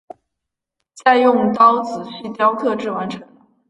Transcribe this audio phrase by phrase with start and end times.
[1.03, 3.21] 再用刀仔细雕刻至完成。